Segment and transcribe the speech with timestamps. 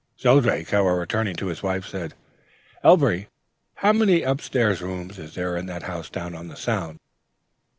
[0.19, 2.15] "Shelldrake, however, turning to his wife, said,
[2.83, 3.27] "'Elviry,
[3.75, 6.97] how many up stairs rooms is there in that house down on the Sound?'